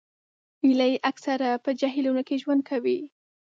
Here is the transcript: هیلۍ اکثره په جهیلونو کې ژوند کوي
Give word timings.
هیلۍ 0.63 0.93
اکثره 1.09 1.49
په 1.63 1.69
جهیلونو 1.79 2.21
کې 2.27 2.35
ژوند 2.41 2.61
کوي 2.69 2.99